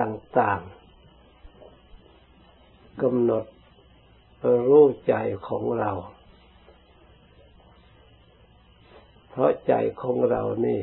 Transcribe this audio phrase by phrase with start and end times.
[0.00, 3.44] ต่างๆกำหนด
[4.68, 5.14] รู้ใจ
[5.48, 5.92] ของเรา
[9.28, 10.80] เพราะใจของเรานี่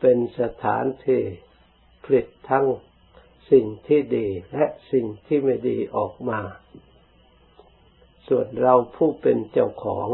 [0.00, 1.22] เป็นสถานที่
[2.04, 2.66] ผลิตทั้ง
[3.50, 6.40] สิ่งที่ดีและสิ่งที่ไม่ดีออกมา
[8.28, 10.08] ส่วนเราผู้เป็นเจ้าของ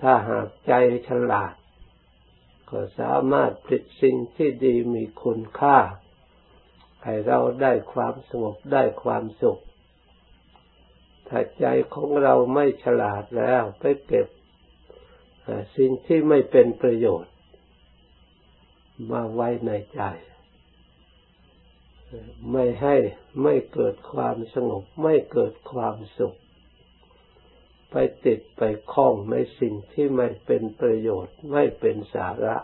[0.00, 0.72] ถ้าหากใจ
[1.08, 1.54] ฉลาด
[2.68, 5.78] ก็สามารถผลิตสิ่งที่ดีมีคุณค่า
[7.02, 9.58] ให้เราได้ความสงบได้ความสุข
[11.28, 14.28] ถ้าใจของเราไม่ฉลาดแล้วไปเก็บ
[15.76, 17.34] สิ่งที่ไม่เป็นประโยชน์
[19.10, 20.00] มาไว้ในใจ
[22.52, 22.96] ไม่ให้
[23.42, 26.36] ไม่เกิดความสงบไม่เกิดความสุข
[27.90, 32.56] ไปติดไปคล้องในสิ่งที่ไม่เป็นประโยชน์ไม่เป็นสาระ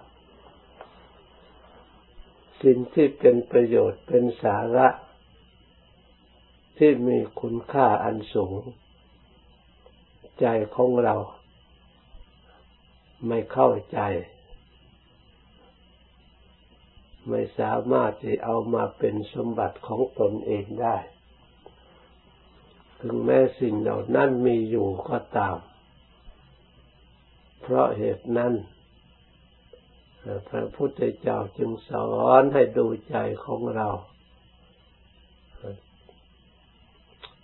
[2.62, 4.88] สิ่งที่เป็นประโยชน์เป็นสาระ
[6.78, 8.54] ที่มีคุณค่าอันสูง
[10.40, 11.16] ใจของเรา
[13.28, 14.00] ไม่เข้าใจ
[17.28, 20.96] ไม่สามารถที่เอามาเป็นสมบัติของตนเองได้
[23.06, 25.56] ถึงแม้สิ่งเหล่านั้นมีอยู่ก็ตาม
[27.62, 28.52] เพราะเหตุนั้น
[30.48, 33.88] พระพุทธเจ้าจึงสอนให้ดูใจของเรา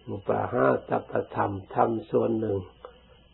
[0.08, 2.58] อุปาหาตปธรรมธรรมส่วนหนึ่ง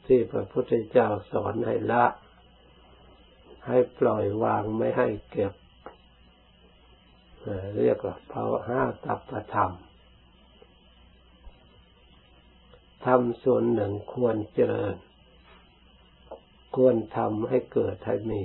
[0.06, 2.04] ที่พระพุทธเจ้าสอนให้ละ
[3.66, 5.52] ให้ปล่อยวางไม่ให้เก็บ
[7.78, 9.72] เรียกว่าภาวะตัปธรรม
[13.06, 14.96] ทำส่วนหนึ่งควรเจริญ
[16.76, 18.42] ควรทำให้เกิดให้มี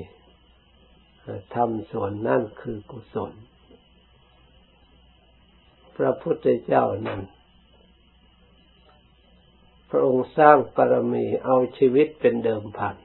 [1.55, 3.33] ทำส่วนนั่นคือกุศล
[5.95, 7.21] พระพุทธเจ้านั้น
[9.89, 12.95] พระองค์สร้างปรมีเอาชีวิตเป็นเดิมพัน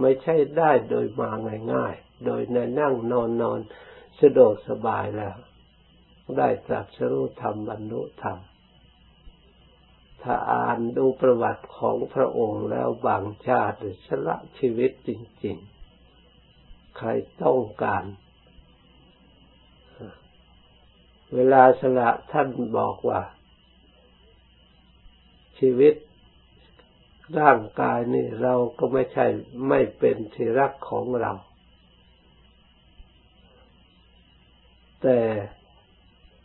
[0.00, 1.30] ไม่ใช่ได้โดยมา
[1.72, 3.60] ง่ายๆ โดยในนั่งนอนนอน
[4.20, 5.36] สะดวกสบายแล้ว
[6.38, 8.38] ได้ตรัสรู้ธรรมบรรลุธรรม
[10.22, 13.76] ถ้าอ่านดูประวัติของพระองค์แล้วบางชาติ
[14.06, 15.10] สละชีวิตจ
[15.44, 15.56] ริง
[16.24, 17.08] ๆ ใคร
[17.42, 18.04] ต้องการ
[21.34, 22.48] เวลาสละท่าน
[22.78, 23.20] บอกว่า
[25.58, 25.94] ชีวิต
[27.38, 29.26] ร่างกายนี่เราก็ไม่ใช่
[29.68, 31.32] ไม่เป็นที่รักของเรา
[35.02, 35.20] แต่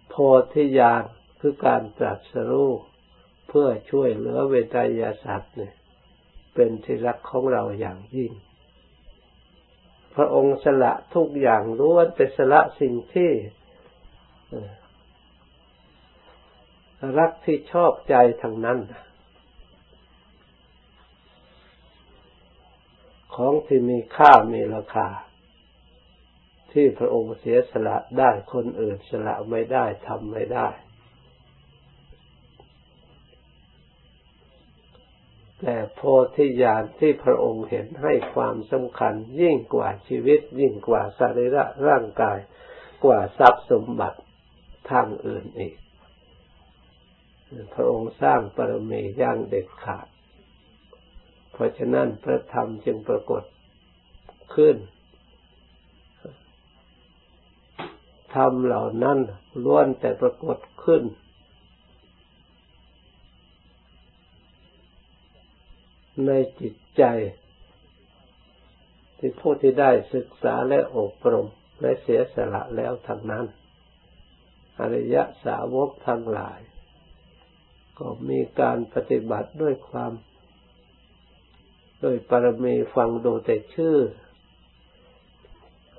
[0.09, 0.15] โพ
[0.53, 1.03] ธิญาณ
[1.39, 2.71] คือการตรัสรู้
[3.57, 5.73] พื่อช่วยเหลือเวทายาสัตว์เนี่ย
[6.53, 8.31] เป็นที่รักของเราอย่างยิ่ง
[10.16, 13.31] พระองค์สละทุกอย่างล้วนแต่สละสิ่งที่
[17.19, 18.79] รักที่ชอบใจทั้งนั้น
[23.35, 25.07] ของที่มีค่ามีราคา
[26.72, 30.67] ที่พระองค์เสียสละได้คนอื่นสละไม่ได้ทำไม่ได้
[35.95, 36.01] โพ
[36.35, 42.37] ธิญาณที่พระองค์เห็นให้ความสำคัญ ยิ่งกว่าชีวิต ยิ่งกว่าสรีระร่างกาย
[43.05, 44.19] กว่าทรัพย์สมบัติ
[44.89, 45.75] ทางอื่นอีก
[47.73, 50.07] พระองค์สร้างปรมีย่างเด็ดขาด
[51.53, 53.43] เพราะฉะนั้นพระธรรมจึงปรากฏ
[54.55, 54.75] ขึ้น
[58.35, 59.19] ธรรมเหล่านั้น
[59.63, 61.03] ล้วนแต่ปรากฏขึ้น
[66.27, 66.31] ใน
[66.61, 67.03] จิตใจ
[69.17, 71.47] ที่ผู้ที่ได้ศึกษาและอบรม
[71.81, 73.45] และเสียสละแล้วทั้งนั้น
[74.79, 75.15] อริย
[75.45, 76.59] สาวกทั้งหลาย
[77.99, 80.11] ก็มีการปฏิบัติด้วยความ
[82.01, 83.97] โดยปรมีฟังดูแต่ชื่อ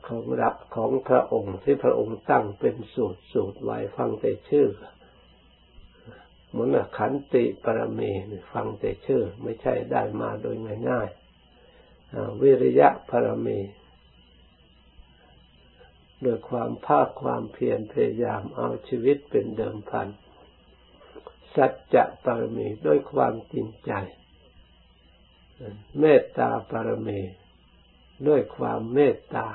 [0.06, 4.68] ของรักของพระองค์ที่พระองค์ตั้งเป็นสูตรสูตรไว้ฟังแต่ชื่อ
[6.56, 8.10] เหมือนขันติปรมี
[8.52, 10.56] ฟังแต่ชื่อ ไม่ใช่ได้มาโดย
[10.90, 13.58] ง่ายๆวิริยะปรมี
[16.22, 20.08] โดยความภาคความเพียรพยายามเอาชีวิตเป็นเดิมพัน
[21.54, 23.92] สัจจะปรมีด้วยความจริงใจ
[26.00, 27.20] เมตตาปรมี
[28.28, 29.46] ด้วยความเมตตา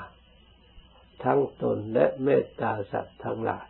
[1.24, 3.66] ทั้งตนและเมตตาสัตว์ทั้งหลาย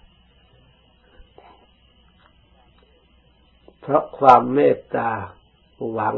[3.83, 5.11] เพราะความเมตตา
[5.93, 6.17] หวัง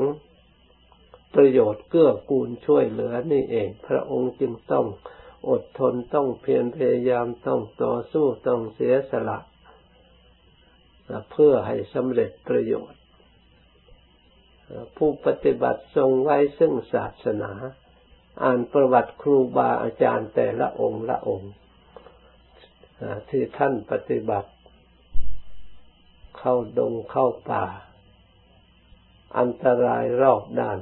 [1.35, 4.87] ประโยชน์เกื้อกูลช่วยเหลือนี่เอง พระองค์จึงต้อง
[5.49, 9.39] อดทนต้องเพียรพยายามต้องต่อสู้ต้องเสียสละ
[11.31, 13.01] เพื่อให้สำเร็จประโยชน์
[14.97, 17.53] ผู้ปฏิบัติทรงไว้ซึ่งศาสนา
[18.43, 21.53] อ่านประวัติครูบาอาจารย์แต่ละองค์ละองค์
[23.31, 24.51] ที่ท่านปฏิบัติ
[26.47, 27.65] เข้าดงเข้าป่า
[29.39, 30.79] อันตรายรอบด้าน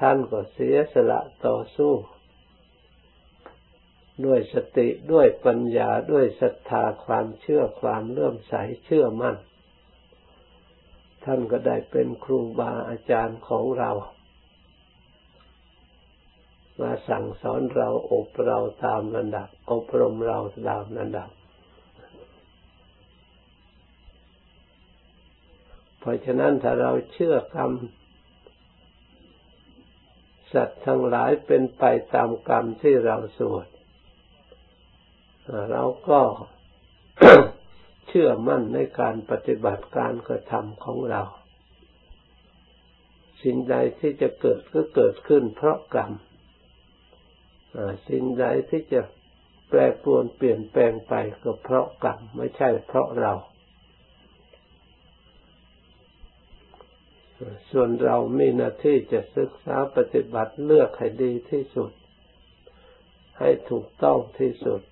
[0.00, 1.92] ท่านก็เสียสละต่อสู้
[4.24, 8.54] ด้วยสติด้วยปัญญาด้วยศรัทธาความเชื่อความเลื่อมใส
[8.84, 9.36] เชื่อมั่น
[11.24, 13.90] ท่านก็ได้เป็นครูบาอาจารย์ของเรา
[16.80, 20.38] มาสั่งสอนเราอบเราตามระดับอบรมเรา
[20.68, 21.30] ตามระดับ
[26.00, 27.72] เพราะฉะนั้นถ้าเราเชื่อกรรม
[30.52, 33.66] สัตว์ทั้งหลายเป็นไปตามกรรมที่เราสวด
[35.70, 36.20] เราก็
[38.08, 41.22] เชื่อมั่นในการปฏิบัติการกระทำของเรา
[43.42, 46.12] สิ่งใดที่จะเกิดก็เกิดขึ้นเพราะกรรม
[48.08, 49.00] สิ่งใดที่จะ
[49.68, 53.32] แปรปรวนเปลี่ยนแปลงไปก็เพราะกรรมไม่ใช่เพราะเรา
[57.70, 61.90] ส่วนเรามีหน้าที่จะศึกษาปฏิบัติเลือกให้ดีที่สุด
[63.38, 64.82] ให้ถูกต้องที่สุด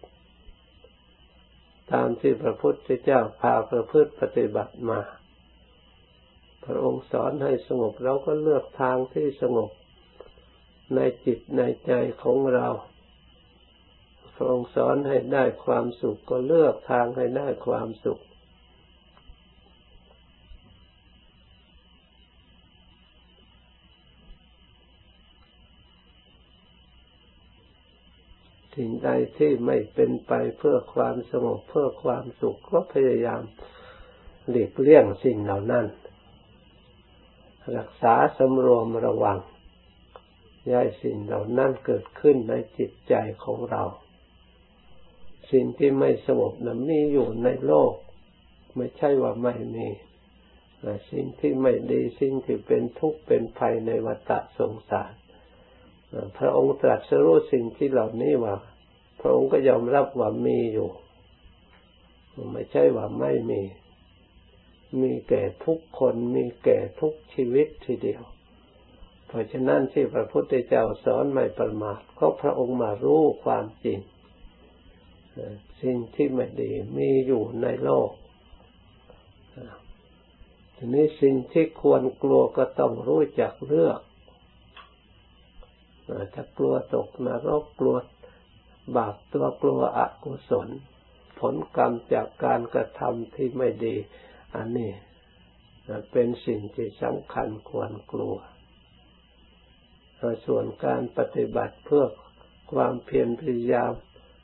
[1.93, 5.01] ตามที่พระพุทธเจ้าพาประพฤติปฏิบัติมา
[6.65, 9.71] พระองค์สอนให้สงบเราก็เลือกทางที่สงบ
[10.95, 11.93] ในจิตในใจ
[12.23, 12.69] ของเรา
[14.35, 18.21] พระองค์สอนให้ได้ความสุขก็เลือกทางให้ได้ความสุข
[28.79, 33.43] สิ่งใดที่ไม่เป็นไปเพื่อความสงบเพื่อความสุขก็พยายาม
[34.49, 35.87] หลีกเลี่ยงสิ่งเหล่านั้น
[37.77, 39.39] รักษาสำรวมระวัง
[40.71, 43.15] ย้ายสิ่งเหล่านั้นเกิดขึ้นในจิตใจ
[43.45, 43.83] ของเรา
[45.53, 47.93] สิ่งที่ไม่สงบนั้นมีอยู่ในโลก
[48.77, 49.89] ไม่ใช่ว่าไม่มี
[51.11, 55.13] สิ่งที่ไม่ดีสิ่งที่เป็นทุกข์เป็นภัยในวัฏสงสาร
[56.39, 58.55] พระองค์ตรัสรู้สิ่งที่เหล่านี้ว่า
[59.21, 60.89] พระองค์ก็ยอมรับว่ามีอยู่
[62.53, 63.63] ไม่ใช่ว่าไม่มี
[65.01, 68.23] มีแก่ทุกคน มีแก่ทุกชีวิตทีเดียว
[69.27, 73.99] เพราะฉะนั้นที่พระพุทธเจ้าสอนไม่ประมาทก็พระองค์มารู้ความจริง
[75.83, 78.11] สิ่งที่ไม่ดีมีอยู่ในโลก
[80.77, 84.01] ทีนี้สิ่งที่ควรกลัวก็ต้องรู้จักเลือก
[86.35, 87.97] ถ้ากลัวตกนรกกลัว
[88.97, 90.69] บาปตัวกลัวอกุศล
[91.41, 93.97] ผลกรรมจากการกระทำที่ไม่ดี
[94.57, 94.93] อันนี้
[96.13, 98.37] เป็นสิ่งที่สำคัญควรกลัว
[100.47, 102.05] ส่วนการปฏิบัติเพื่อ
[102.73, 103.93] ความเพียรพยายาม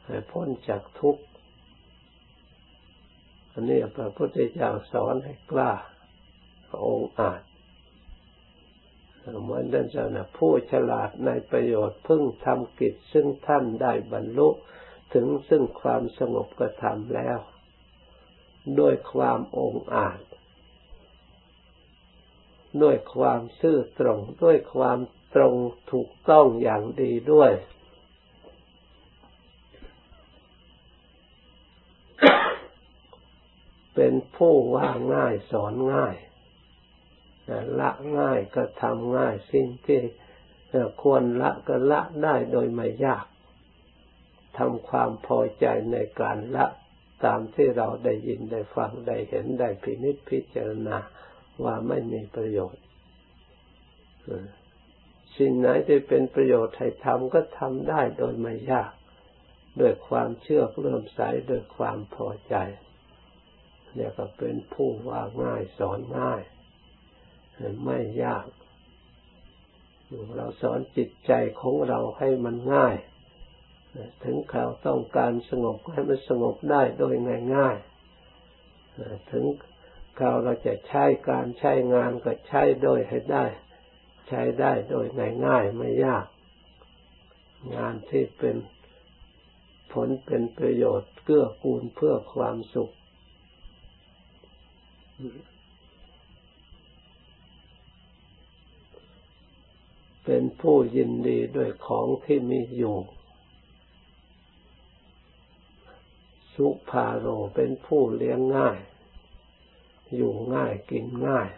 [0.06, 1.22] ให้พ้นจากทุกข์
[3.52, 5.72] อันนี้พระพุทธเจ้าสอนให้กล้า
[6.87, 7.43] องค์อาจ
[9.42, 14.48] เหมือนนั่นเจะนะผู้ฉลาดในประโยชน์พึ่งทำกิจซึ่งท่านได้บรรลุ
[15.14, 17.38] ถึงซึ่งความสงบกระทำแล้ว
[18.81, 20.20] ด้วยความองอาจ
[22.82, 24.98] ด้วยความซื่อตรง ด้วยความ
[25.34, 25.54] ตรง
[25.93, 27.52] ถูกต้องอย่างดีด้วย
[33.94, 36.16] เป็นผู้ว่าง่ายสอนง่าย
[37.81, 40.01] ละง่ายก็ทำง่ายสิ่งที่
[41.03, 43.27] ควรละก็ละได้โดยไม่ยาก
[44.58, 46.67] ทำความพอใจในการละ
[47.24, 50.98] ตามที่เราได้ยินได้ฟังได้เห็นได้พินิจพิจารณา
[51.65, 52.82] ว่าไม่มีประโยชน์
[55.36, 58.93] สิ่งไหนที่เป็นประโยชน์ให้ทำก็ทำได้โดยไม่ยาก
[59.81, 61.20] ด้วยความเชื่อเลื่อมใส
[61.51, 62.56] ด้วยความพอใจ
[63.94, 66.43] เนี่ยก็เป็นผู้ว่าง่ายสอนง่าย
[67.84, 68.46] ไม่ยาก
[70.37, 72.96] เราสอนจิตใจของเราให้มันง่าย
[74.25, 77.15] ถึงเราต้องการสงบให้มันสงบได้โดย
[77.55, 79.44] ง่ายๆถึง
[80.17, 83.44] เราเราจะใช้การใช้งานก็ใช้โดยให้ได้
[84.29, 85.06] ใช้ได้โดย
[85.46, 86.27] ง่ายๆไม่ยาก
[87.77, 88.56] งานที่เป็น
[89.93, 92.91] ผลเป็นประโยชน์เกื้อกูลเพื่อความสุข
[100.24, 102.96] เป็นผู้ยินดีด้วยของที่มีอยู่
[106.54, 108.78] สุภาโรเป็นผู้เลี้ยงง่าย
[110.14, 111.48] อยู่ง่ายกินง่าย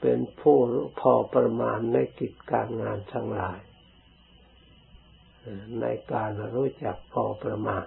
[0.00, 0.58] เป็นผู้
[1.00, 3.58] พอประมาณในกิจการงานทั้งหลาย
[5.80, 7.84] ในการรู้จักพอประมาณ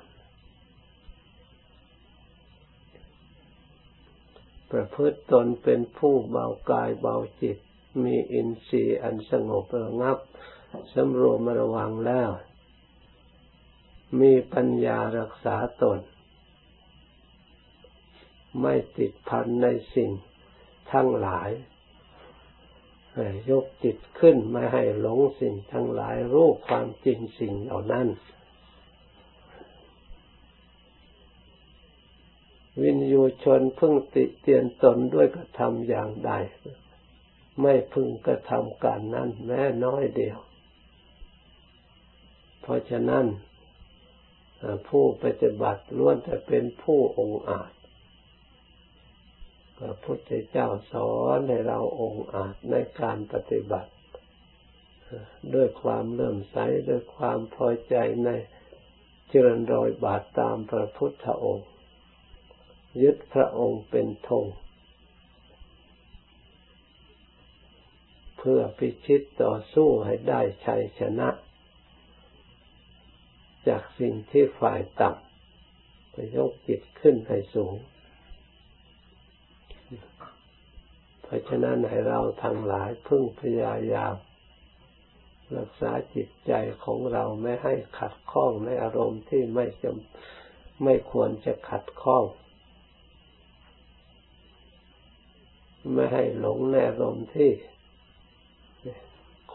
[4.72, 7.58] ประพฤติตนเป็นผู้เบากายเบาจิต
[8.04, 10.18] มีอินทรีย์อันสงบระงับ
[10.94, 12.30] สำรวมระวังแล้ว
[14.20, 16.00] มีปัญญารักษาตน
[18.62, 20.12] ไม่ติดพันในสิ่ง
[20.92, 21.50] ทั้งหลาย
[23.50, 28.08] ยกจิตขึ้นไม่ให้หลงสิ่งทั้งหลายรู้ความจริงสิ่งเหล่านั้น
[32.82, 36.32] วิน ยูชนพึ่งติเตียนตนด้วยกระทำอย่างใด
[37.62, 40.38] ไม่พึงกระทำการนั้นแม้น้อยเดียว
[42.62, 43.26] เพราะฉะนั้น
[44.90, 47.72] ผู้ปฏิบัติล้วนแต่เป็นผู้องอาจ
[49.78, 53.92] พระพุทธเจ้าสอนให้เราองอาจในการปฏิบัติ
[55.54, 56.58] ด้วยความเลื่อมใส
[56.90, 57.96] ด้วยความพอใจ
[58.26, 58.30] ใน
[59.30, 61.70] เจริญรอยบาทตามพระพุทธองค์
[63.02, 64.46] ยึดพระองค์เป็นธง
[68.38, 71.30] เพื่อพิชิตต่อสู้ให้ได้ชัยชนะ
[73.68, 77.76] จากสิ่งที่ฝ่ายต่ำไปยกจิตขึ้นให้สูง
[81.22, 84.16] เพราะฉะนั้นให้เราทั้งหลายพึ่งพยายาม
[85.58, 86.52] รักษาจิตใจ
[86.84, 92.24] ของเราไม่ให้ขัดข้องในอารมณ์ที่ไม่จำไม่ควรจะขัดข้อง
[95.98, 97.52] ไม่ให้หลงในอารมณ์ที่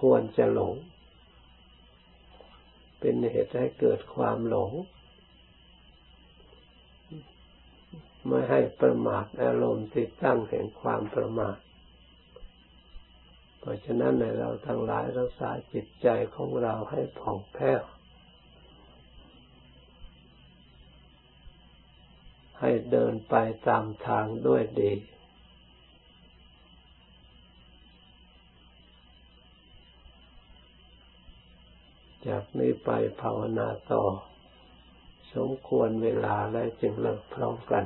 [0.01, 0.75] ควรจะหลง
[2.99, 4.73] เป็นเหตุให้เกิดความหลง
[8.29, 11.59] ไม่ให้ประมาทอารมณ์ที่ตั้งแห่งความประมาท
[13.59, 17.83] เพราะฉะนั้นในเราทั้งหลายรักษาจิตใจของเราให้ผ่องแผ้ว
[22.61, 23.35] ให้เดินไป
[23.69, 24.93] ตามทางด้วยดี
[32.29, 34.03] จากนี้ไปภาวนาต่อ
[35.35, 37.85] สมควรเวลาและจึงเลิกพร้อมกัน